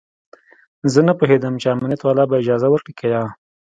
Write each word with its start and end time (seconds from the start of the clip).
زه 0.91 0.99
نه 1.07 1.13
پوهېدم 1.19 1.53
چې 1.61 1.67
امنيت 1.73 2.01
والا 2.03 2.23
به 2.29 2.35
اجازه 2.41 2.67
ورکړي 2.69 2.93
که 2.99 3.05
يه. 3.13 3.23